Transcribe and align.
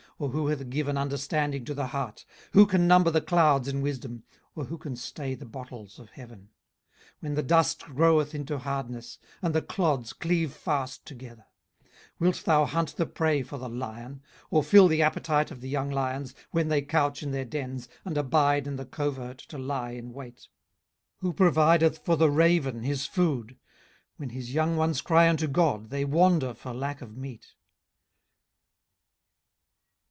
or 0.19 0.29
who 0.29 0.45
hath 0.49 0.69
given 0.69 0.99
understanding 0.99 1.65
to 1.65 1.73
the 1.73 1.87
heart? 1.87 2.25
18:038:037 2.49 2.49
Who 2.51 2.65
can 2.67 2.87
number 2.87 3.09
the 3.09 3.21
clouds 3.21 3.67
in 3.67 3.81
wisdom? 3.81 4.21
or 4.53 4.65
who 4.65 4.77
can 4.77 4.95
stay 4.95 5.33
the 5.33 5.47
bottles 5.47 5.97
of 5.97 6.11
heaven, 6.11 6.49
18:038:038 6.49 6.49
When 7.21 7.33
the 7.33 7.41
dust 7.41 7.83
groweth 7.85 8.35
into 8.35 8.59
hardness, 8.59 9.17
and 9.41 9.55
the 9.55 9.63
clods 9.63 10.13
cleave 10.13 10.53
fast 10.53 11.07
together? 11.07 11.47
18:038:039 11.81 11.89
Wilt 12.19 12.43
thou 12.45 12.65
hunt 12.67 12.95
the 12.97 13.05
prey 13.07 13.41
for 13.41 13.57
the 13.57 13.67
lion? 13.69 14.21
or 14.51 14.61
fill 14.61 14.87
the 14.87 15.01
appetite 15.01 15.49
of 15.49 15.59
the 15.61 15.69
young 15.69 15.89
lions, 15.89 16.33
18:038:040 16.33 16.37
When 16.51 16.67
they 16.67 16.81
couch 16.83 17.23
in 17.23 17.31
their 17.31 17.45
dens, 17.45 17.89
and 18.05 18.15
abide 18.15 18.67
in 18.67 18.75
the 18.75 18.85
covert 18.85 19.39
to 19.39 19.57
lie 19.57 19.91
in 19.93 20.13
wait? 20.13 20.35
18:038:041 20.35 20.47
Who 21.21 21.33
provideth 21.33 21.97
for 22.05 22.15
the 22.15 22.29
raven 22.29 22.83
his 22.83 23.07
food? 23.07 23.57
when 24.17 24.29
his 24.29 24.53
young 24.53 24.77
ones 24.77 25.01
cry 25.01 25.27
unto 25.27 25.47
God, 25.47 25.89
they 25.89 26.05
wander 26.05 26.53
for 26.53 26.75
lack 26.75 27.01
of 27.01 27.17
meat. 27.17 27.55